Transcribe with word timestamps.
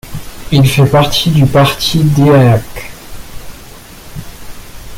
Il 0.51 0.67
fait 0.67 0.87
partie 0.87 1.29
du 1.29 1.45
parti 1.45 2.03
Deák. 2.03 2.91